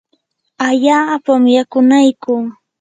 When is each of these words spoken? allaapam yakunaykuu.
allaapam 0.67 1.43
yakunaykuu. 1.55 2.41